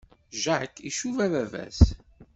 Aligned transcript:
Jack 0.43 0.71
icuba 0.89 1.23
baba-s. 1.33 1.79